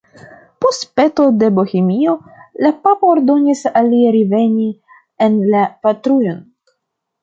[0.63, 2.15] Post peto de Bohemio
[2.67, 4.69] la papo ordonis al li reveni
[5.29, 6.47] en la patrujon.